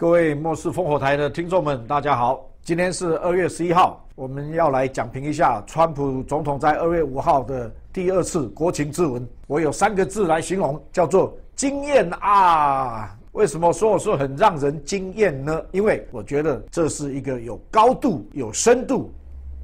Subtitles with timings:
[0.00, 2.48] 各位末世烽火台的听众们，大家好！
[2.62, 9.28] 今天是二月十一号，我们要来讲评一下川普总统在二月五号的第二次国情咨文。
[9.46, 13.14] 我有三个字来形容，叫做惊艳啊！
[13.32, 15.62] 为什么说我说很让人惊艳呢？
[15.70, 19.12] 因为我觉得这是一个有高度、有深度、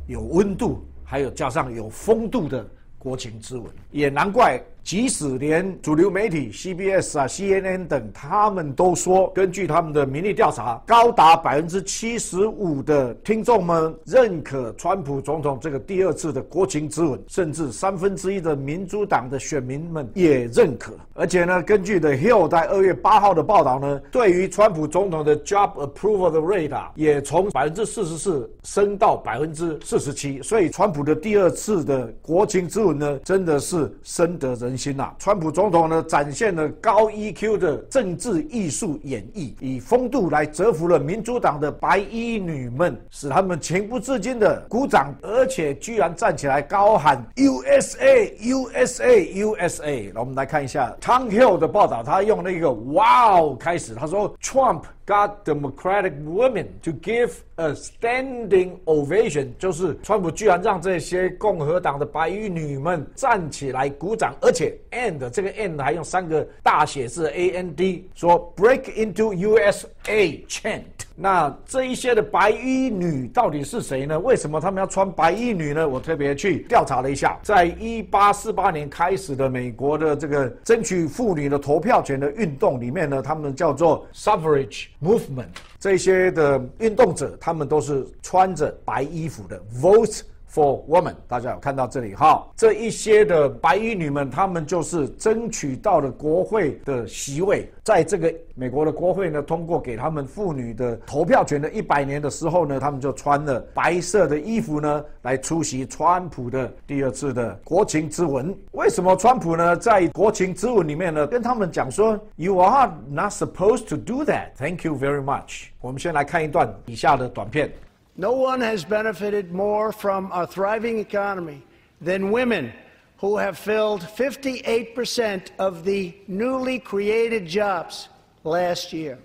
[0.06, 2.62] 有温度，还有加上有风度的
[2.98, 3.64] 国情咨文。
[3.90, 4.62] 也难怪。
[4.86, 20.92] 即使连主流媒体 CBS 啊、CNN 等，他们都说，根据他们的民意调查，高达百分之七十五的听众们认可川普总统这个第二次的国情咨文，甚至三分之一的民主党的选民们也认可。
[21.14, 30.40] 而且呢，根据 The Hill 在二月八号的报道呢，对于川普总统的 Job Approval 的 rate 啊，也从百分之四十四升到百分之四十七。
[30.42, 34.75] 所以，川普的第二次的国情咨文呢，真的是深得人。
[34.76, 50.12] 心呐，川普总统呢展现了高 EQ 的政治艺术演绎，以风度来折服了民主党的白衣女们，使他们情不自禁的鼓掌，而且居然站起来高喊 USA USA USA。
[50.14, 54.82] 那我们来看一下 Tom Hill 的报道，他用那个 Wow 开始，他说 Trump。
[55.06, 68.92] Got Democratic women to give a standing ovation，就是川普居然让这些共和党的白衣女们站起来鼓掌，而且 and 这个 and 还用三个大写字 A N D，说 break
[68.96, 70.82] into U S A chant。
[71.18, 74.18] 那这一些的白衣女到底是谁呢？
[74.20, 75.88] 为什么他们要穿白衣女呢？
[75.88, 84.88] 我特别去调查了一下，在一八四八年开始的美国的这个争取妇女的投票权的运动里面呢，他们叫做 suffrage。
[85.02, 85.48] Movement
[85.80, 89.58] 这些的运动者，他们都是穿着白衣服的。
[89.80, 90.20] Vote
[90.52, 92.46] for women，大家有看到这里哈？
[92.56, 97.70] 这一些的白衣女们，她们就是争取到了国会的席位。
[97.82, 108.56] 在这个美国的国会呢，通过给他们妇女的投票权的一百年的时候呢，她们就穿了白色的衣服呢，来出席川普的第二次的国情咨文。
[108.72, 114.52] 为什么川普呢，在国情咨文里面呢，跟他们讲说，You are not supposed to do that.
[114.56, 115.66] Thank you very much.
[115.80, 117.70] 我们先来看一段以下的短片。
[118.16, 121.62] No one has benefited more from a thriving economy
[122.00, 122.72] than women.
[123.18, 128.08] who have filled 58% of the newly created jobs
[128.44, 129.18] last year.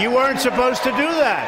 [0.00, 1.46] You weren't supposed to do that.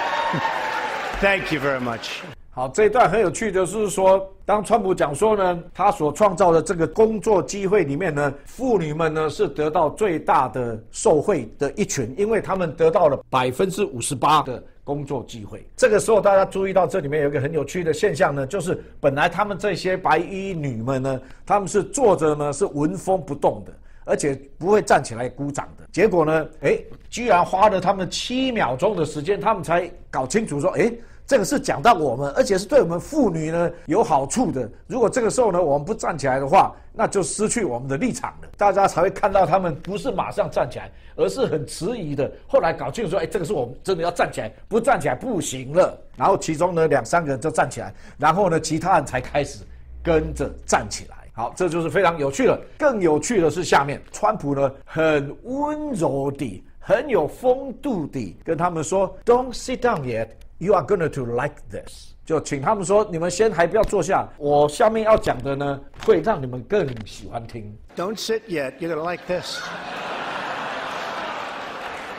[1.22, 2.20] Thank you very much.
[2.50, 15.66] 好，这一段很有趣，就是说，当川普讲说呢，他所创造的这个工作机会里面呢，妇女们呢是得到最大的受惠的一群，因为他们得到了百分之五十八的工作机会。
[15.74, 23.72] 这个时候，大家注意到这里面有一个很有趣的现象呢，就是本来他们这些白衣女们呢，他们是坐着呢，是纹风不动的。
[24.04, 25.84] 而且不会站起来鼓掌的。
[25.92, 26.48] 结果呢？
[26.62, 26.78] 哎，
[27.10, 30.92] 居然花了他们七秒钟的时间，他们才搞清楚说：哎，
[31.26, 34.68] 这个是讲到我们，而且是对我们妇女呢有好处的。
[34.86, 38.48] 如果这个时候呢，我们不站起来的话，那就失去我们的立场了。
[38.56, 42.30] 大家才会看到他们不是马上站起来，而是很迟疑的。
[42.46, 45.98] 后来搞清楚说：哎，这个是我们真的要站起来，不站起来不行了。
[46.16, 49.64] 然后其中呢两三个人就站起来，然后呢其他人才开始
[50.02, 51.16] 跟着站起来。
[51.33, 52.59] 好，这就是非常有趣的。
[52.79, 60.29] 更有趣的是下面，川普呢很温柔地、很有风度地跟他们说：“Don't sit down yet.
[60.57, 68.73] You are going to like this。”就请他们说：“你们先还不要坐下，我下面要讲的呢会让你们更喜欢听。” Don't sit yet.
[68.79, 69.59] You're going to like this.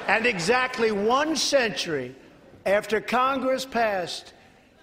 [0.06, 2.12] And exactly one century
[2.64, 4.32] after Congress passed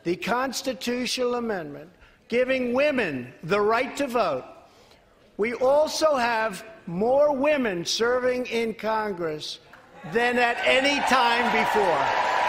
[0.04, 1.88] the constitutional amendment.
[2.31, 4.45] giving women the right to vote.
[5.37, 9.59] We also have more women serving in Congress
[10.13, 12.40] than at any time before.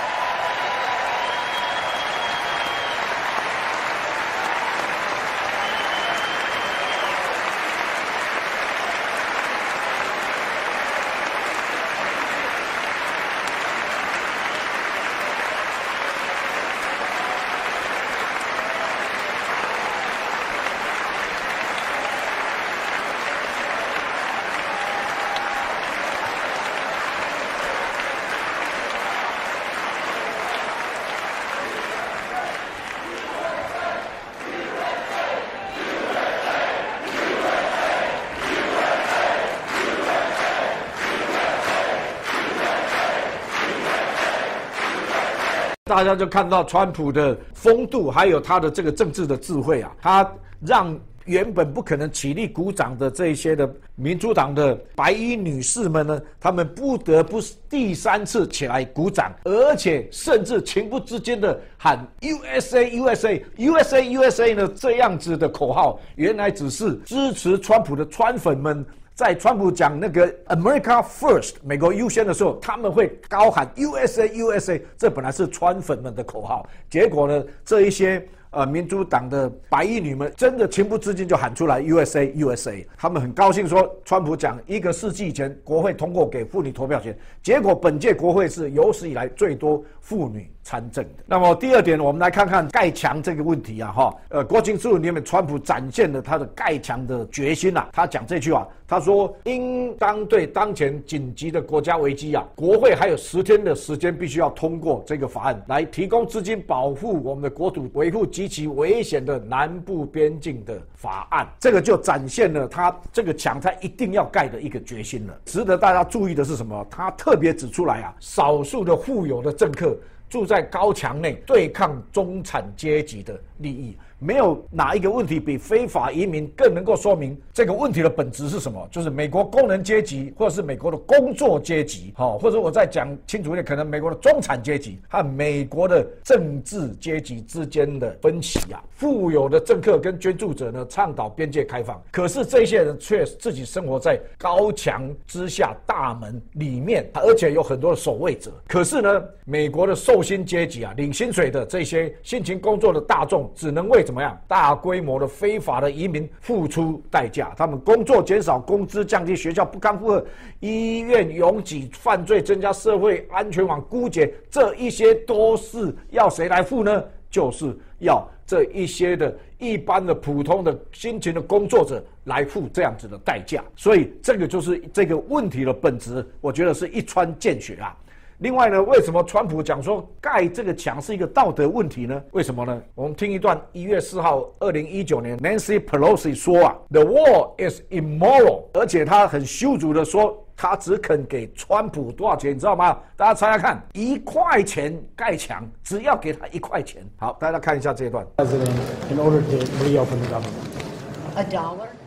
[45.92, 50.34] 大家就看到川普的风度，还有他的这个政治的智慧啊，他
[50.66, 50.98] 让。
[51.26, 57.40] 原本不可能起立鼓掌的这些的民主党的白衣女士们呢，她们不得不
[57.70, 68.84] 第三次起来鼓掌，而且甚至情不自禁的喊 USA USA USA USA 呢这样子的口号，原来只是支持川普的川粉们
[69.22, 78.28] 在川普讲那个 America First 美国优先的时候，他们会高喊 USA USA，这本来是川粉们的口号，结果呢，这一些。
[78.54, 90.52] 呃，民主党的白衣女们真的情不自禁就喊出来 “USA USA”，他们很高兴说，川普讲一个世纪以前国会通过给妇女投票权，结果本届国会是有史以来最多妇女。
[90.64, 91.24] 参政的。
[91.26, 97.88] 那么第二点，我们来看看盖墙这个问题啊，哈，呃，国情咨文里面，川普展现了他的盖墙的决心呐。
[97.92, 115.34] 他讲这句话，他说：“应当对当前紧急的国家危机啊，国会还有十天的时间，必须要通过这个法案，来提供资金保护我们的国土，维护极其危险的南部边境的法案。”这个就展现了他这个墙他一定要盖的一个决心了。
[115.46, 116.86] 值得大家注意的是什么？
[116.90, 119.98] 他特别指出来啊，少数的富有的政客。
[120.32, 123.98] 住在高墙内，对抗中产阶级的利益。
[124.24, 128.88] 没有哪一个问题比非法移民更能够说明这个问题的本质是什么？
[128.92, 138.80] 就是美国工人阶级，或者是美国的工作阶级，好，或者我再讲清楚一点，可能美国的中产阶级和美国的政治阶级之间的分歧啊。
[138.94, 148.52] 富有的政客跟捐助者呢，倡导边界开放，可是这些人却自己生活在高墙之下、大门里面，而且有很多的守卫者。
[148.68, 154.06] 可是呢，美国的寿星阶级啊，领薪水的这些辛勤工作的大众，只能为。
[154.12, 154.38] 怎么样？
[154.46, 160.26] 大规模的非法的移民付出代价，他们工作减少，工资降低，学校不堪负荷，
[160.60, 167.02] 医院拥挤，犯罪增加，社会安全网枯竭，这一些都是要谁来付呢？
[167.30, 173.64] 就是要这一些的一般的普通的辛勤的工作者来付这样子的代价。
[173.78, 177.96] 所以这个就是这个问题的本质，我觉得是一穿见血啊。
[178.42, 182.20] 另外呢，为什么川普讲说盖这个墙是一个道德问题呢？
[182.32, 182.82] 为什么呢？
[182.96, 192.98] 我们听一段一月四号，二零一九年，Nancy Pelosi 说啊，The wall is immoral，而且他很羞辱的说，他只肯给川普多少钱，你知道吗？
[193.16, 197.08] 大家猜猜看，一块钱盖墙，只要给他一块钱。
[197.18, 198.26] 好，大家看一下这一段。
[198.38, 198.72] President,
[199.12, 201.36] in order to reopen the government.
[201.36, 202.01] A dollar.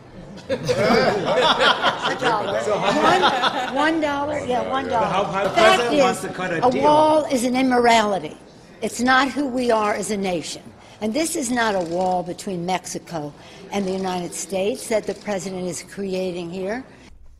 [0.48, 2.58] a dollar.
[3.12, 3.22] One,
[3.74, 4.38] one dollar?
[4.46, 5.06] Yeah, one dollar.
[5.06, 6.82] how- how The the fact president wants is, to cut a a deal.
[6.82, 8.36] wall is an immorality.
[8.82, 10.62] It's not who we are as a nation.
[11.02, 13.32] And this is not a wall between Mexico
[13.72, 16.82] and the United States that the president is creating here.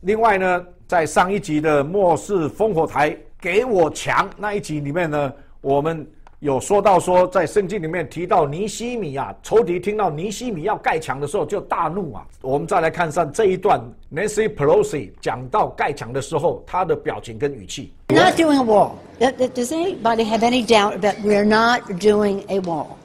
[0.01, 5.31] 另外呢，在上一集的末世烽火台给我墙那一集里面呢，
[5.61, 6.07] 我们
[6.40, 12.26] 有说到说，在圣经里面提到尼西米啊，仇敌听到尼西米要盖墙的时候就大怒啊。
[12.42, 13.80] 我们再来看上这一段
[14.14, 17.94] ，Nancy Pelosi 讲到盖墙的时候，她的表情跟语气。
[18.08, 18.96] We're not doing a wall.
[19.18, 22.98] Does anybody have any doubt that we're not doing a wall?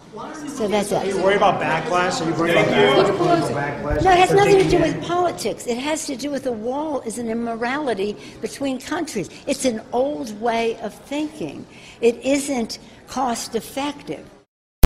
[0.50, 2.22] So that's Are you worried about backlash?
[2.22, 4.04] Are you worried about backlash?
[4.04, 5.66] No, it has nothing to do with politics.
[5.66, 9.30] It has to do with the wall is an immorality between countries.
[9.48, 11.66] It's an old way of thinking.
[12.02, 12.78] It isn't
[13.12, 14.24] cost effective.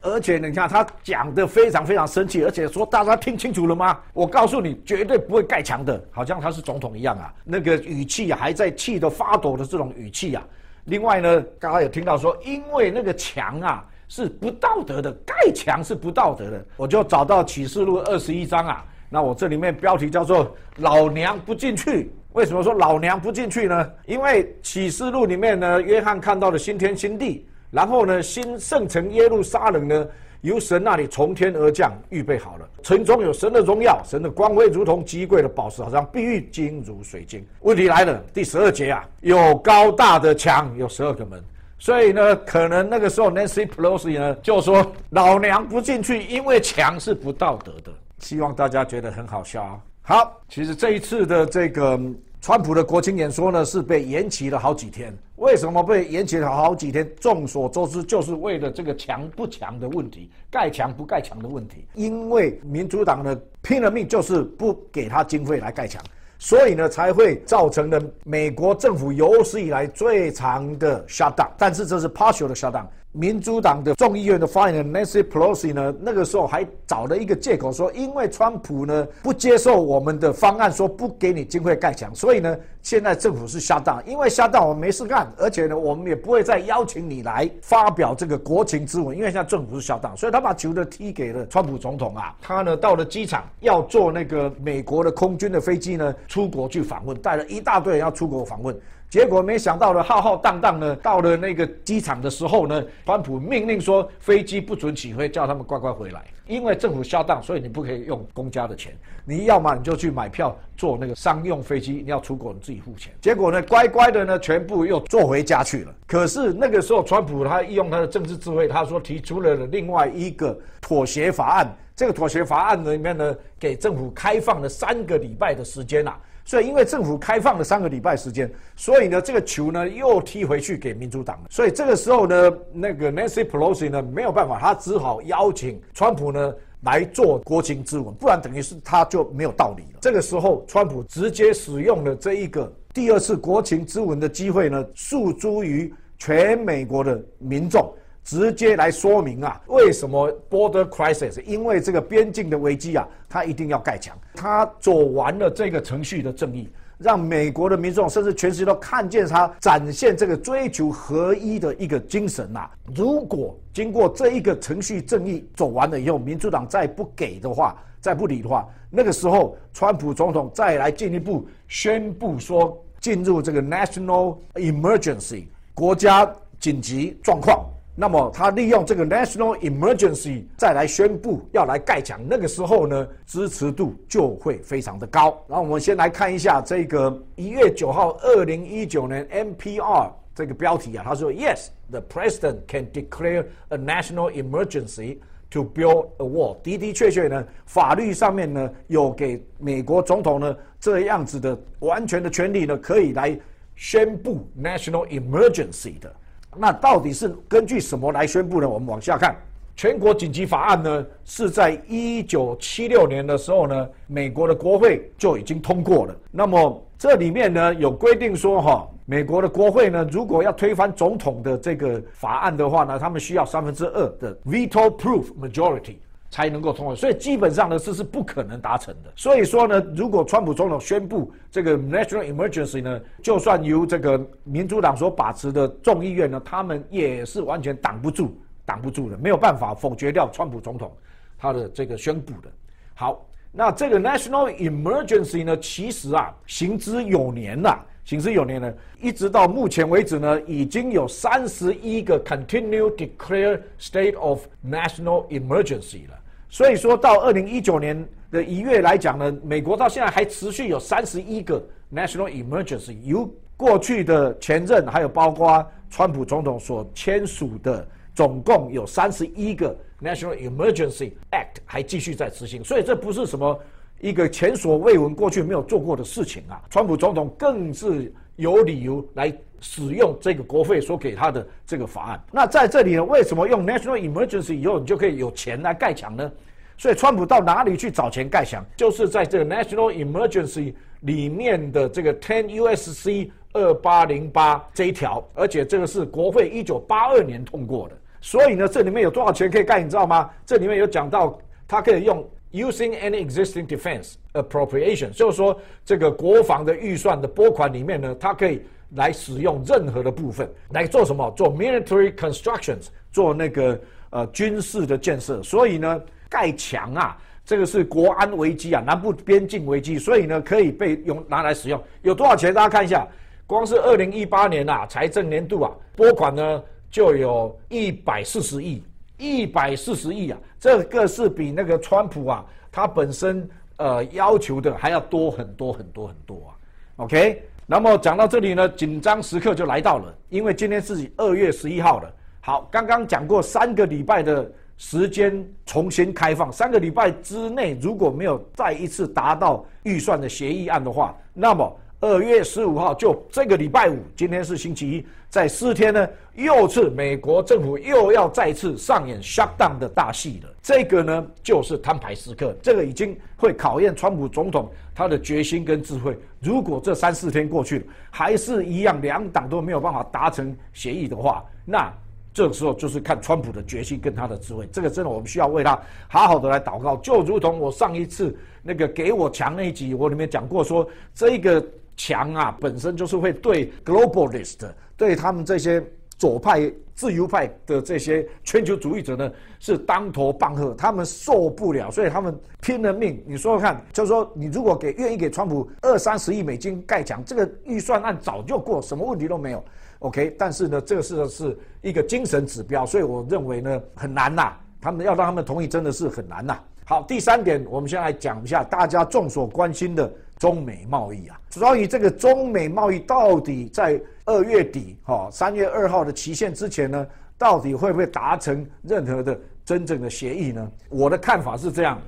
[0.03, 3.99] 而且你看他讲的非常非常生气，而且说大家听清楚了吗？
[4.13, 10.43] 我告诉你，绝对不会盖墙的，好像他是总统一样啊，那个语气啊，还在气得发抖的这种语气啊。
[10.85, 22.11] 另外呢，刚刚有听到说，因为那个墙啊是不道德的，盖墙是不道德的，我就找到启示录二十一章啊，那我这里面标题叫做“老娘不进去”。
[22.33, 23.91] 为什么说老娘不进去呢？
[24.05, 27.47] 因为启示录里面呢，约翰看到了新天新地。
[27.75, 30.07] 然后呢，新圣城耶路撒冷呢，
[30.39, 32.65] 由神那里从天而降，预备好了。
[32.81, 37.45] 城中有神的荣耀，神的光辉如同极贵的宝石，好像碧玉金如水晶。
[37.59, 41.43] 问题来了，第十二节啊，有高大的墙，有十二个门。
[41.77, 49.79] 所以呢，可能那个时候 Nancy Pelosi 呢就说：“老娘不进去，因为墙是不道德的。”希望大家觉得很好笑啊。
[50.01, 51.99] 好，其实这一次的这个
[52.45, 55.11] 川普的国情演说呢，是被延期了好几天。
[55.37, 57.09] 为什么被延期了好几天？
[57.19, 61.87] 众所周知，就是为了这个强不强的问题，盖墙不盖墙的问题。
[61.95, 65.99] 因为民主党呢拼了命就是不给他经费来盖墙，
[66.37, 71.49] 所以呢才会造成了美国政府有史以来最长的 shutdown。
[71.57, 72.85] 但是这是 partial 的 shutdown。
[73.15, 92.35] 民主党的众议院的发言人 Nancy Pelosi 呢，那个时候还找了一个借口说，因为川普呢不接受我们的方案，说不给你经费盖墙，所以呢，现在政府是下当，因为下当我们没事干，而且呢，我们也不会再邀请你来发表这个国情咨文，因为现在政府是下当，所以他把球都踢给了川普总统啊。
[92.41, 98.77] 他呢到了机场要坐那个美国的空军的飞机呢出国去访问，带了一大堆人要出国访问。
[99.15, 106.21] 结果没想到呢，浩浩荡荡呢，到了那个机场的时候呢，川普命令说飞机不准起飞，叫他们乖乖回来。
[106.47, 108.93] 因为政府下当，所以你不可以用公家的钱，
[109.23, 113.13] 你要么你就去买票坐那个商用飞机，你要出国你自己付钱。
[113.21, 115.95] 结果呢，乖乖的呢，全部又坐回家去了。
[116.05, 121.73] 可是那个时候，川普他用他的政治智慧，他说提出了另外一个妥协法案。
[121.95, 126.19] 这个妥协法案里面呢，给政府开放了三个礼拜的时间啊。
[126.45, 131.47] 所以，因为政府开放了三个礼拜时间，所以呢，这个球呢又踢回去给民主党了。
[131.49, 139.99] 所以这个时候呢，那个 Nancy Pelosi 呢没有办法，他只好邀请川普呢来做国情咨文，不然等于是他就没有道理了。
[140.01, 147.91] 这个时候，川普直接使用了这一个第二次国情咨文的机会呢，诉诸于全美国的民众。
[148.25, 151.39] 直接来说明啊，为什么 border crisis？
[151.43, 154.17] 因为这个边境的危机啊，他一定要盖墙。
[154.33, 156.67] 他走完了这个程序的正义，
[156.97, 162.67] 让美国的民众甚至全世界都看见他展现这个追求合一的一个精神呐。
[162.95, 175.43] 如果经过这一个程序正义走完了以后，民主党再不给的话，再不理的话，那个时候川普总统再来进一步宣布说进入这个 national emergency
[175.75, 176.27] 国家
[176.59, 177.63] 紧急状况。
[177.97, 185.41] 那么他利用这个 national emergency 再来宣布要来盖墙，那个时候呢，支持度就会非常的高。
[185.47, 195.19] 然后我们先来看一下这个一月九号，二零一九年 NPR 这个标题啊，他说，Yes，the president can declare a national emergency
[195.51, 196.61] to build a wall。
[196.63, 203.39] 的的确确呢，法律上面呢有给美国总统呢这样子的完全的权利呢，可以来
[203.77, 206.13] 宣布 national emergency 的。
[206.57, 208.69] 那到底是根据什么来宣布呢？
[208.69, 209.35] 我们往下看，
[209.75, 216.15] 全国紧急法案呢是在一九七六年的时候呢，美国的国会就已经通过了。
[216.31, 225.95] 那么这里面呢有规定说，哈，美国的国会呢如果要推翻总统的这个法案的话呢，他们需要三分之二的 veto proof majority。
[226.35, 229.13] 才能够通过，所以基本上呢这是不可能达成的。
[229.15, 240.91] 所以说呢，如果川普总统宣布这个 national emergency 呢，就算由这个民主党所把持的众议院呢，他们也是完全挡不住、挡不住的，没有办法否决掉川普总统
[241.37, 242.49] 他的这个宣布的。
[242.95, 256.19] 好，那这个 national emergency 呢，其实啊行之有年了，行之有年了，一直到目前为止呢，已经有三十一个 continue declare state of national emergency 了。
[256.55, 261.61] 所以说到二零一九年的一月来讲呢，美国到现在还持续有三十一个
[261.93, 272.63] national emergency，由过去的前任还有包括川普总统所签署的，总共有三十一个 national emergency act 还继续在执行。
[272.63, 273.59] 所以这不是什么
[273.99, 276.61] 一个前所未闻、过去没有做过的事情啊！
[276.69, 282.23] 川普总统更是有理由来使用这个国会所给他的这个法案。
[282.31, 286.31] 那在这里呢，为什么用 national emergency 以后你就可以有钱来盖墙呢？
[286.77, 288.61] 所以，川普到哪里去找钱盖墙？
[288.75, 293.31] 就是在这个 National Emergency 里面的这个 Ten U.S.C.
[293.53, 297.95] 二八零八这一条，而且这个是国会一九八二年通过的。
[298.19, 299.81] 所以呢，这里面有多少钱可以盖？
[299.81, 300.29] 你知道吗？
[300.45, 308.61] 这里面有讲到，它可以用 Using any existing defense appropriation，就是说这个国防的预算的拨款里面呢，它可以
[308.95, 311.29] 来使用任何的部分来做什么？
[311.35, 313.79] 做 military constructions，做那个
[314.11, 315.43] 呃军事的建设。
[315.43, 316.01] 所以呢。
[316.27, 321.81] 盖墙啊，这个是国安危机啊，南部边境危机，所以呢可以被用拿来使用。
[322.01, 322.53] 有多少钱？
[322.53, 323.07] 大家看一下，
[323.45, 328.83] 光是二零一八年啊，财政年度啊，拨款呢就有一百四十亿，
[329.17, 336.51] 一百四十亿啊，这个是比那个川普啊他本身呃要求的还要多很多很多很多啊。
[336.97, 342.13] OK，那么讲到这里呢，紧张时刻就来到了，因为今天是二月十一号了。
[342.41, 344.51] 好，刚刚讲过三个礼拜的。
[344.77, 360.49] 时间重新开放三个礼拜之内，如果没有再一次达到预算的协议案的话，那么二月十五号就这个礼拜五，今天是星期一，在四天呢，又是美国政府又要再次上演 shutdown 的大戏了。
[360.61, 366.15] 这个呢，就是摊牌时刻，这个已经会考验川普总统他的决心跟智慧。
[366.39, 371.91] 如果这三四天过去了，还是一样两党都没有办法达成协议的话，那。
[372.35, 376.97] 这个时候就是看川普的决心跟他的智慧，这个真的我们需要为他好好的来祷告。
[376.97, 381.65] 就如同我上一次那个给我强那一集，我里面讲过说，这个
[381.97, 385.83] 墙啊本身就是会对 globalist 对他们这些
[386.17, 393.21] 左派、自由派的这些全球主义者呢是当头棒喝，他们受不了，所以他们拼了命。
[393.27, 399.61] 你说说看，就是说你如果给愿意给川普二三十亿美金盖墙，这个预算案早就过，什么问题都没有。
[399.99, 404.53] OK，但是呢，这个是是一个精神指标，所以我认为呢很难呐。
[404.79, 406.57] 他们要让他们同意，真的是很难呐。
[406.85, 411.39] 好，第三点，我们先来讲一下大家众所关心的中美贸易啊。
[411.49, 420.71] 所以这个中美贸易，到底在二月底哈三月二号的期限之前呢，到底会不会达成任何的真正的协议呢？
[420.89, 421.99] 我的看法是这样，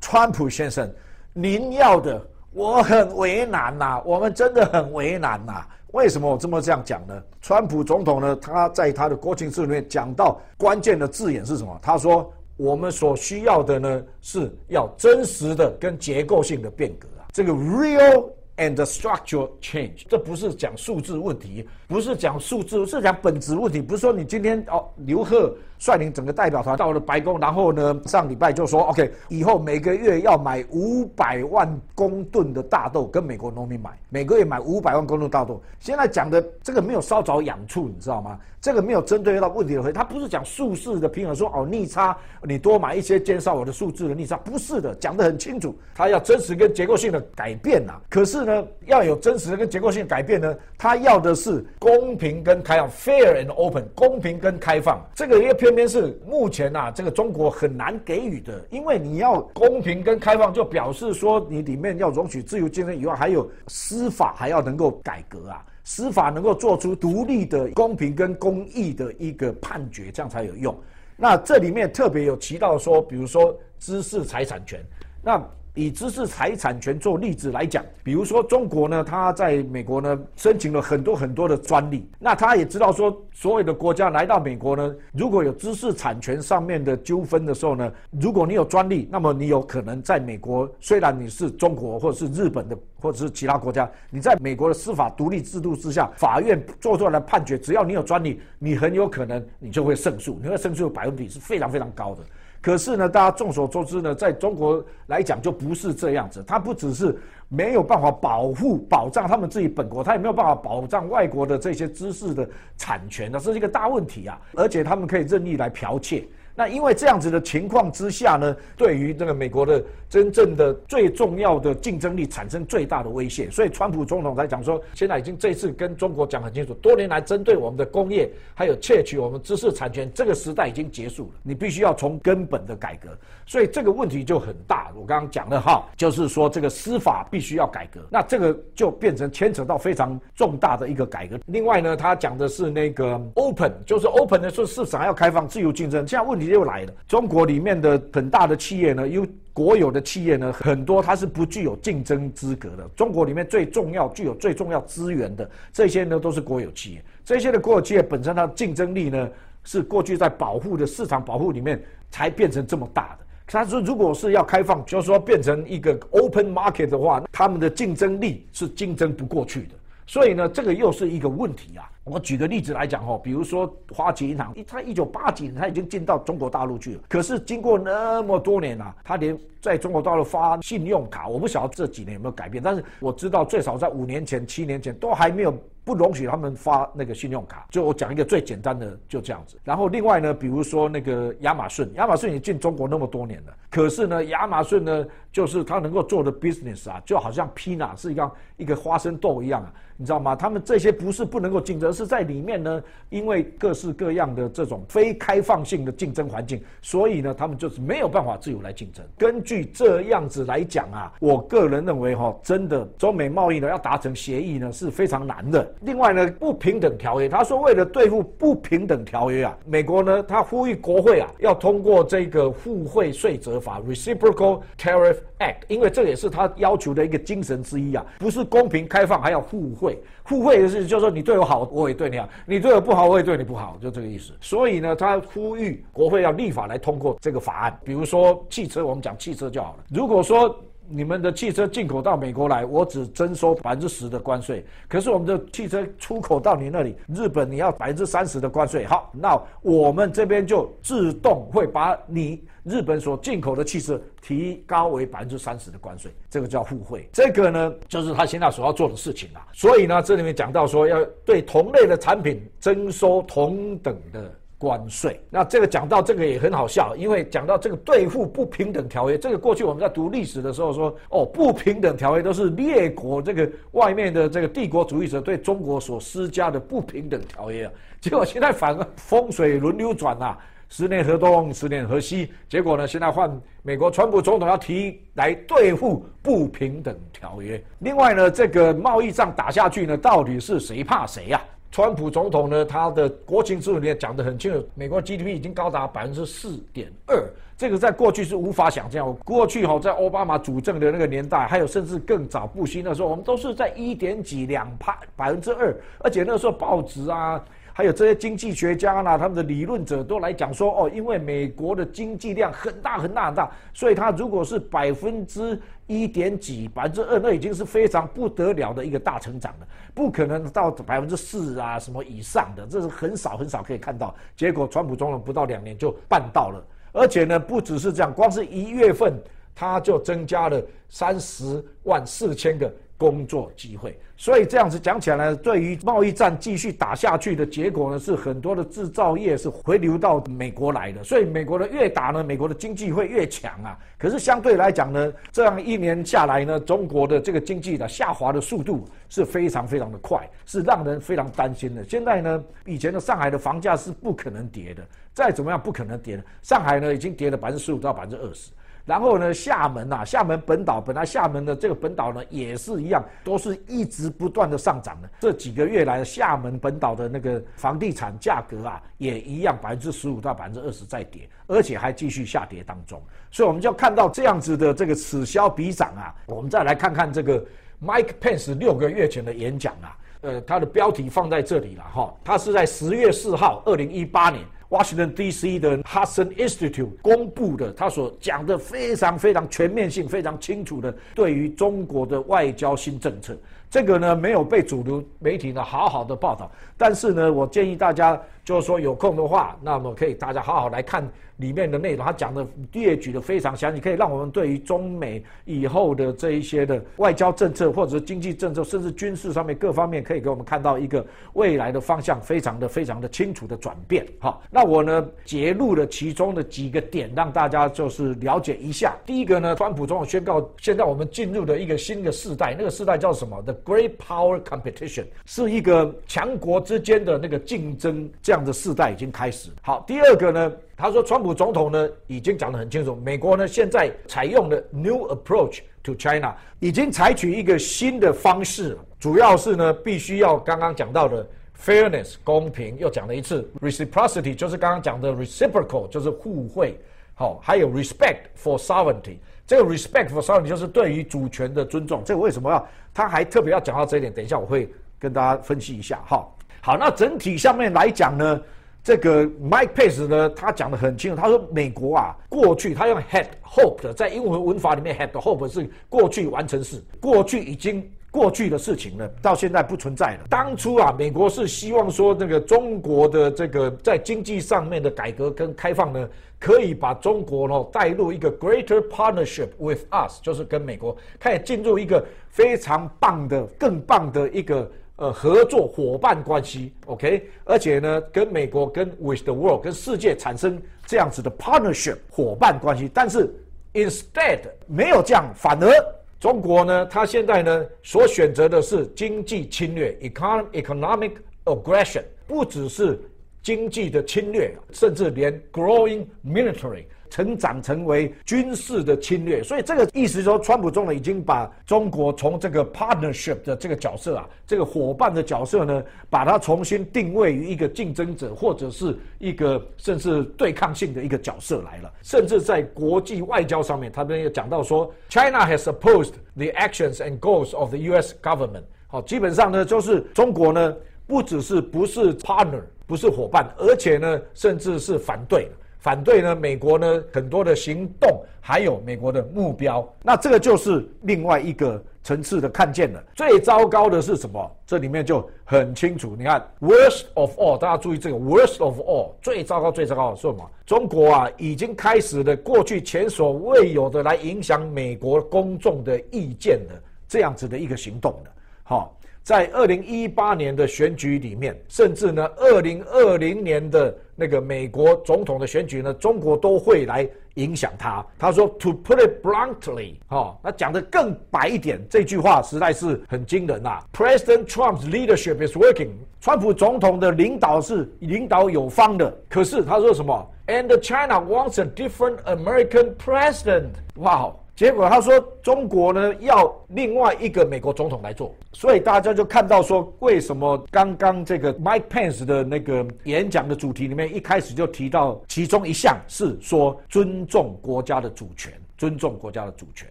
[0.00, 0.90] 川普先生，
[1.32, 5.66] 您要的我很为难呐，我们真的很为难呐。
[5.92, 7.22] 为什么我这么这样讲呢？
[7.42, 11.78] 川普总统呢，他在他的国情咨里面讲到关键的字眼是什么？
[11.82, 23.82] 他说：“我们所需要的呢，是要真实的跟结构性的变革啊，这个 real。” And structural change，这不是讲数字问题，不是讲数字，是讲本质问题。
[23.82, 35.62] 不是说你今天哦，刘贺率领整个代表团到了白宫，然后呢，上礼拜就说 OK，以后每个月要买五百万公吨的大豆，跟美国农民买，每个月买五百万公吨大豆。
[35.80, 38.38] 现在讲的这个没有稍早养处，你知道吗？
[38.58, 48.00] 这个没有针对到问题的回，他不是讲数字的平衡，说哦逆差，你多买一些减少我的数字的逆差，不是的，讲得很清楚，他要真实跟结构性的改变呐。
[48.08, 65.66] 可是呢，要有真实跟结构性改变呢，他要的是公平跟开放，fair and open，公平跟开放，这个也偏偏是目前呐，这个中国很难给予的，因为你要公平跟开放，就表示说你里面要容许自由竞争以外，还有司法还要能够改革啊。
[65.82, 70.72] 司法能够做出独立的、公平跟公义的一个判决，这样才有用。
[71.16, 74.78] 那这里面特别有提到说，比如说知识财产权，
[75.20, 75.44] 那。
[75.74, 102.20] 以知识产权做例子来讲，比如说中国呢，他在美国呢申请了很多很多的专利，那他也知道说，所有的国家来到美国呢，如果有知识产权上面的纠纷的时候呢，如果你有专利，那么你有可能在美国，虽然你是中国或者是日本的或者是其他国家，你在美国的司法独立制度之下，法院做出来的判决，只要你有专利，你很有可能你就会胜诉，你会胜诉的百分比是非常非常高的。
[102.62, 112.48] 可是呢，大家众所周知呢，在中国来讲就不是这样子，他不只是没有办法保护保障他们自己本国，他也没有办法保障外国的这些知识的
[112.78, 114.40] 产权的，这是一个大问题啊！
[114.54, 116.24] 而且他们可以任意来剽窃。
[116.54, 133.08] 那因为这样子的情况之下呢，对于这个美国的真正的最重要的竞争力产生最大的威胁，所以川普总统才讲说，现在已经这次跟中国讲很清楚，多年来针对我们的工业还有窃取我们知识产权，这个时代已经结束了，你必须要从根本的改革，
[133.46, 134.92] 所以这个问题就很大。
[134.94, 141.38] 我刚刚讲了哈，就是说这个司法必须要改革，那这个就变成牵扯到非常重大的一个改革。
[141.46, 146.92] 另外呢，他讲的是那个 open，就是 open 的是市场要开放、自由竞争，现在问又来了。
[147.06, 152.88] 中国里面的很大的企业呢，有国有的企业呢，很多它是不具有竞争资格的。
[152.96, 157.04] 中国里面最重要、具有最重要资源的这些呢，都是国有企业。
[157.24, 159.28] 这些的国有企业本身它的竞争力呢，
[159.64, 163.26] 是过去在保护的市场保护里面才变成这么大的。
[163.44, 169.74] 他说，如果是要开放，就是说变成一个 open market 的话，他们的竞争力是竞争不过去的。
[170.12, 171.90] 所以呢，这个又是一个问题啊。
[172.04, 187.66] 我举个例子来讲哦，比如说花旗银行，它一九八几年它已经进到中国大陆去了，可是经过那么多年啊，它连在中国大陆发信用卡，我不晓得这几年有没有改变，但是我知道最少在五年前、七年前都还没有不容许他们发那个信用卡。
[187.70, 189.58] 就我讲一个最简单的，就这样子。
[189.64, 199.72] 然后另外呢，比如说那个亚马逊，亚马逊也进中国那么多年了，可是呢，亚马逊呢，就是它能够做的 business 啊，就好像 Pina 是一个一个花生豆一样啊。
[199.98, 200.34] 你知道吗？
[200.34, 209.04] 他们这些不是不能够竞争，是在里面呢，因为各式各样的这种非开放性的竞争环境，所以呢，他们就是没有办法自由来竞争。
[209.16, 215.71] 根据这样子来讲啊，我个人认为哈，真的中美贸易呢要达成协议呢是非常难的。
[215.80, 230.00] 另外呢，不平等条约，他说为了对付不平等条约啊，美国呢他呼吁国会啊要通过这个互惠税则法 （Reciprocal Tariff Act），因为这也是他要求的一个精神之一啊，不是公平开放，还要互惠。
[230.24, 234.32] 互惠的是，就是说你对我好，我也对你好；你对我不好，我也对你不好，就这个意思。
[234.40, 237.78] 所以呢，他呼吁国会要立法来通过这个法案。
[237.82, 239.84] 比如说汽车，我们讲汽车就好了。
[239.90, 240.54] 如果说
[240.88, 244.64] 你们的汽车进口到美国来，我只征收百分之十的关税。
[244.88, 248.84] 可是我们的汽车出口到你那里，日本你要百分之三十的关税。
[248.84, 256.12] 好，那我们这边就自动会把你日本所进口的汽车提高为百分之三十的关税。
[256.28, 257.08] 这个叫互惠。
[257.12, 259.46] 这个呢，就是他现在所要做的事情啊。
[259.52, 264.30] 所以呢，这里面讲到说，要对同类的产品征收同等的。
[264.62, 283.28] 关税，那这个讲到这个也很好笑，因为讲到这个对付不平等条约，这个过去我们在读历史的时候说，哦，不平等条约都是列国这个外面的这个帝国主义者对中国所施加的不平等条约啊， 结果现在反而风水轮流转啊，十年河东，十年河西，结果呢，现在换
[283.62, 291.42] 美国川普总统要提来对付不平等条约，另外呢，这个贸易战打下去呢，到底是谁怕谁呀？
[291.72, 297.18] 川普总统呢，他的国情咨文里面讲得很清楚，美国 GDP 已经高达百分之四点二，
[297.56, 299.10] 这个在过去是无法想象。
[299.24, 307.42] 过去哈，在奥巴马主政的那个年代，还有甚至更早布希那时候，我们都是在一点几两帕百分之二，而且那时候报纸啊。
[307.74, 315.58] 还有这些经济学家呢，他们的理论者都来讲说，哦，因为美国的经济量很大很大很大，所以它如果是百分之
[315.92, 324.14] 一点几、百分之二，那已经是非常不得了的一个大成长了，不可能到百分之四啊什么以上的，这是很少很少可以看到。
[324.36, 329.12] 结果，川普总统不到两年就办到了，而且呢，不只是这样，光是一月份
[329.54, 332.72] 他就增加了三十万四千个。
[333.02, 341.02] 工作机会，所以这样子讲起来呢，对于贸易战继续打下去的结果呢，是很多的制造业是回流到美国来的。
[341.02, 343.76] 所以美国的越打呢，美国的经济会越强啊。
[343.98, 351.84] 可是相对来讲呢，这样一年下来呢，中国的这个经济的下滑的速度是非常非常的快，是让人非常担心的。
[351.88, 356.22] 现在呢，以前的上海的房价是不可能跌的，再怎么样不可能跌的。
[356.40, 358.52] 上海呢，已经跌了百分之十五到百分之二十。
[358.84, 365.08] 然后呢，厦门呐，厦门本岛本来厦门的这个本岛呢，也是一样，都是一直不断的上涨的。
[365.20, 373.00] 这几个月来，厦门本岛的那个房地产价格啊，也一样百分之十五到百分之二十在跌，而且还继续下跌当中。
[373.30, 376.14] 所以，我们就看到这样子的这个此消彼长啊。
[376.26, 377.44] 我们再来看看这个
[377.80, 384.44] Mike Pence 六个月前的演讲啊，呃，他的标题放在这里了哈，他是在十月四号，二零一八年。
[384.72, 385.58] Washington D.C.
[385.58, 393.36] 的 Hudson Institute 公布的，他所讲的非常非常全面性、非常清楚的对于中国的外交新政策，
[393.70, 401.06] 这个呢没有被主流媒体呢好好的报道，但是呢，我建议大家就是说有空的话，那么可以大家好好来看。
[401.42, 414.06] 里面的内容，他讲的列举的非常详细，可以让我们对于中美以后的这一些的外交政策，或者是经济政策，甚至军事上面各方面，可以给我们看到一个未来的方向，非常的非常的清楚的转变。
[414.20, 418.94] 好，那我呢揭露了其中的几个点，让大家就是了解一下。
[419.04, 429.50] 第一个呢，川普总统宣告，现在我们进入了一个新的世代，那个世代叫什么？The Great Power Competition，是一个强国之间的那个竞争，这样的世代已经开始。
[429.60, 430.52] 好，第二个呢？
[430.82, 441.24] 他说，川普总统呢已经讲得很清楚，美国呢现在采用的 new approach to China 已经采取一个新的方式，主要是呢必须要刚刚讲到的
[441.56, 446.76] fairness 公平，又讲了一次 reciprocity 就是刚刚讲的 reciprocal 就是互惠，
[447.14, 452.68] 好，还有 respect for sovereignty，这个 respect for sovereignty 就是对于主权的尊重，这个为什么要？
[452.92, 454.68] 他还特别要讲到这一点，等一下我会
[454.98, 456.28] 跟大家分析一下，哈，
[456.60, 458.42] 好，那整体上面来讲呢？
[458.84, 461.20] 这个 Mike Pace 呢，他讲的很清楚。
[461.20, 470.26] 他说，美国啊，过去他用 had hoped，在英文文法里面，had hoped 是过去完成式，过去已经过去的事情了，到现在不存在了。
[470.28, 476.08] 当初啊，美国是希望说，那个中国的这个在经济上面的改革跟开放呢，
[476.40, 484.68] 可以把中国呢带入一个 greater partnership with us，就是跟美国开始进入一个非常棒的、更棒的一个。
[484.96, 493.34] 呃，合作伙伴关系，OK，而且呢，跟美国、跟 with the world、跟世界产生这样子的 partnership 伙伴关系，但是
[493.72, 495.72] instead 没有这样，反而
[496.20, 501.12] 中国呢，它现在呢所选择的是经济侵略 （econ economic
[501.46, 503.00] aggression），不只是
[503.42, 506.84] 经济的侵略，甚至连 growing military。
[507.12, 521.92] 成长成为军事的侵略，所以这个意思说，川普总统已经把中国从这个 partnership 的这个角色啊，这个伙伴的角色呢，把它重新定位于一个竞争者或者是一个甚至对抗性的一个角色来了。
[522.02, 528.14] 甚至在国际外交上面，他们也讲到说，China has opposed the actions and goals of the U.S.
[528.22, 528.62] government。
[528.86, 530.74] 好，基本上呢，就是中国呢，
[531.06, 535.50] 不只是不是 partner，不是伙伴，而且呢，甚至是反对。
[535.82, 539.86] 反对呢美国呢很多的行动，还有美国的目标。
[540.00, 543.02] 那这个就是另外一个层次的看见了。
[543.16, 544.56] 最糟糕的是什么？
[544.64, 546.14] 这里面就很清楚。
[546.16, 550.50] 你看，worst of all，大家注意这个 worst of all，最糟糕、最糟糕的是什么？
[550.64, 558.30] 中国啊，已经开始了过去前所未有的来影响美国公众的意见的这样子的一个行动了。
[558.62, 558.96] 好。
[559.22, 568.04] 在二零一八年的选举里面，甚至呢，二零二零年的那个美国总统的选举呢，中国都会来影响他。
[568.18, 573.78] 他说：“To put it bluntly，哈，那讲的更白一点，这句话实在是很惊人呐。
[573.92, 579.16] President Trump's leadership is working，川普总统的领导是领导有方的。
[579.28, 583.68] 可是他说什么？And China wants a different American president。
[583.96, 584.34] 哇！
[584.54, 599.88] 结果他说中国呢要另外一个美国总统来做，所以大家就看到说为什么刚刚这个 Mike Pence 的那个演讲的主题里面一开始就提到其中一项是说尊重国家的主权，尊重国家的主权。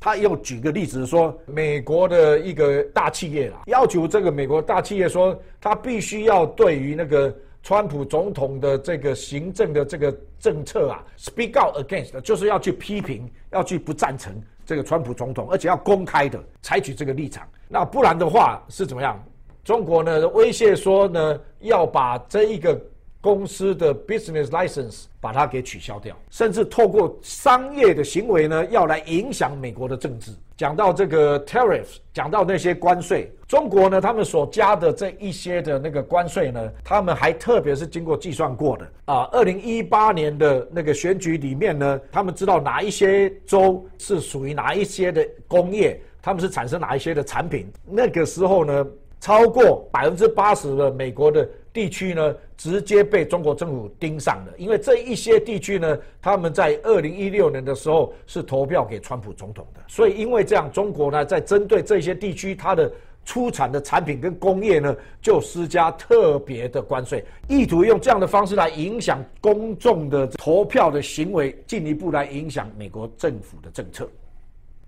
[0.00, 7.34] 他又举个例子说，美国的一个大企业啦，要求这个美国大企业说他必须要对于那个。
[7.68, 14.32] 川普总统的这个行政的这个政策啊，speak out against，就是要去批评，要去不赞成
[14.64, 17.46] 这个川普总统，而且要公开的采取这个立场。
[17.68, 19.22] 那不然的话是怎么样？
[19.64, 22.80] 中国呢威胁说呢，要把这一个。
[23.20, 30.30] 公司的 business license 把它给取消掉，甚至透过商业的行为呢，要来影响美国的政治。
[30.58, 39.28] 讲到这个 tariffs，讲到那些关税，中国呢，他们所加的这一些的那个关税呢，他们还特别是经过计算过的啊。
[39.30, 47.70] 二零一八年的那个选举里面呢，他们知道哪一些州是属于哪一些的工业，他们是产生哪一些的产品。
[47.86, 48.84] 那个时候呢，
[49.20, 51.48] 超过百分之八十的美国的。
[51.78, 62.90] 地区呢，直接被中国政府盯上了，因为这一些地区呢，他们在二零一六年的时候是投票给川普总统的，所以因为这样，中国呢在针对这些地区它的
[63.24, 74.10] 出产的产品跟工业呢，就施加特别的关税，意图用这样的方式来影响公众的投票的行为，进一步来影响美国政府的政策。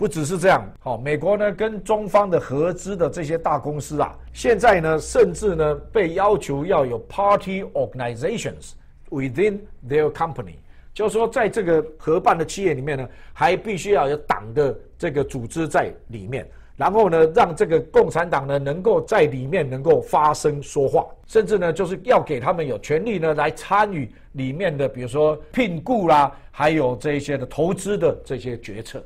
[0.01, 8.71] 不只是这样，好，美国呢跟中方的合资的这些大公司啊，现在呢甚至呢被要求要有 party organizations
[9.11, 10.55] within their company，
[10.95, 29.05] 就是说在这个合办的企业里面呢，还必须要有党的这个组织在里面，然后呢让这个共产党呢能够在里面能够发声说话，甚至呢就是要给他们有权利呢来参与里面的，比如说聘雇啦，还有这些的投资的这些决策。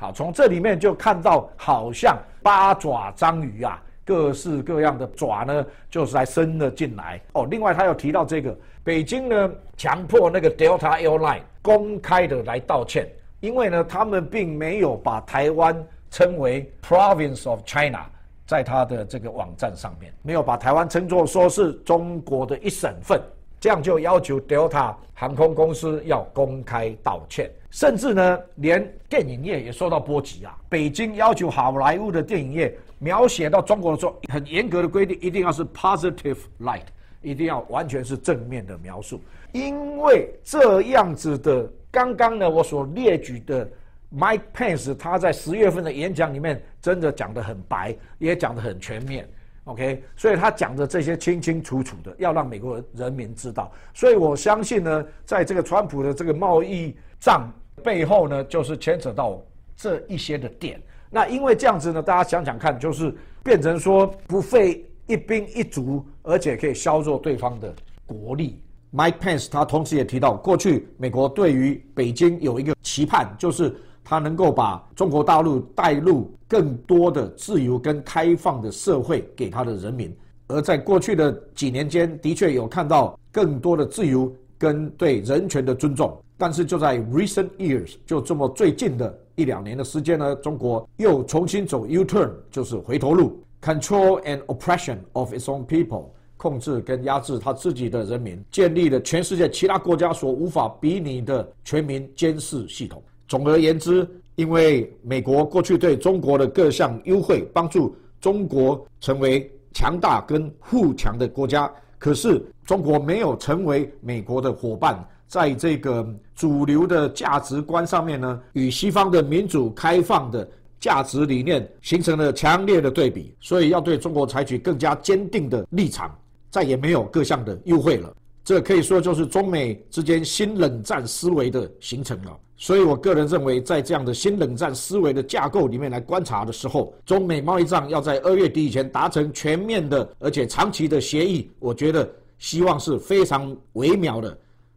[0.00, 7.20] 好，从这里面就看到，好像八爪章鱼啊，各式各样的爪呢，就是来伸了进来。
[7.32, 13.08] 哦，另外他又提到这个，北京呢强迫那个 Delta Airline 公开的来道歉，
[13.40, 18.06] 因为呢他们并没有把台湾称为 Province of China，
[18.46, 23.20] 在他的这个网站上面没有把台湾称作说是中国的一省份。
[23.60, 30.56] 这样就要求 Delta 航空公司要公开道歉，甚至呢，连电影业也受到波及啊。
[30.68, 36.86] 北京要求好莱坞的电影业描写到中国的时候，很严格的规定，一定要是 positive light，
[37.22, 39.20] 一定要完全是正面的描述。
[39.52, 43.68] 因为这样子的，刚刚呢，我所列举的
[44.14, 49.28] Mike Pence 他在十月份的演讲里面，真的讲得很白，也讲得很全面。
[49.68, 53.70] OK，所以他讲的这些清清楚楚的，要让美国人民知道。
[53.92, 57.46] 所以我相信呢，在这个川普的这个贸易战
[57.84, 59.38] 背后呢，就是牵扯到
[59.76, 60.80] 这一些的点。
[61.10, 67.70] 那因为这样子呢，大家想想看，就是变成说不费一兵一卒，而且可以削弱对方的
[68.06, 68.58] 国力。
[68.90, 73.76] Mike Pence 他同时也提到，过去美国对于北京有一个期盼，就是。
[74.08, 80.10] 他能够把中国大陆带入更多的自由跟开放的社会给他的人民，
[80.46, 86.18] 而在过去的几年间，的确有看到更多的自由跟对人权的尊重。
[86.38, 96.06] 但是就在 recent years，就这么最近的一两年的时间呢，中国又重新走 U turn，就是回头路，control and oppression of its own people，
[96.38, 103.02] 控制跟压制他自己的人民，建立了全世界其他国家所无法比拟的全民监视系统。
[103.28, 120.48] 总而言之，因为美国过去对中国的各项优惠，帮助中国成为强大跟富强的国家，可是中国没有成为美国的伙伴，在这个主流的价值观上面呢，与西方的民主开放的
[120.80, 126.16] 价值理念形成了强烈的对比，所以要对中国采取更加坚定的立场，
[126.50, 128.14] 再也没有各项的优惠了。
[128.48, 132.34] 这可以说就是中美之间新冷战思维的形成了。
[132.56, 144.34] 所以我个人认为，在这样的新冷战思维的架构里面来观察的时候，中美贸易战要在二月底以前达成全面的而且长期的协议，我觉得希望是非常微妙的，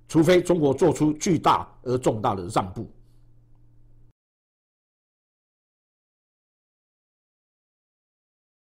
[0.10, 2.86] 除非中国做出巨大而重大的让步。